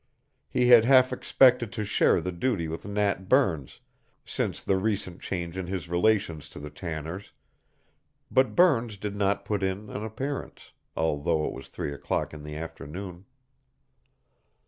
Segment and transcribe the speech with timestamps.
[0.49, 3.81] He had half expected to share the duty with Nat Burns
[4.25, 7.33] since the recent change in his relations to the Tanners,
[8.31, 12.55] but Burns did not put in an appearance, although it was three o'clock in the
[12.55, 13.25] afternoon.